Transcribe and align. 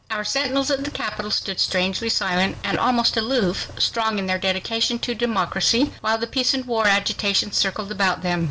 Our 0.09 0.23
sentinels 0.23 0.71
at 0.71 0.83
the 0.83 0.89
Capitol 0.89 1.29
stood 1.29 1.59
strangely 1.59 2.09
silent, 2.09 2.57
and 2.63 2.79
almost 2.79 3.15
aloof, 3.17 3.67
strong 3.77 4.17
in 4.17 4.25
their 4.25 4.39
dedication 4.39 4.97
to 4.97 5.13
democracy, 5.13 5.93
while 6.01 6.17
the 6.17 6.25
peace 6.25 6.55
and 6.55 6.65
war 6.65 6.87
agitation 6.87 7.51
circled 7.51 7.91
about 7.91 8.23
them. 8.23 8.39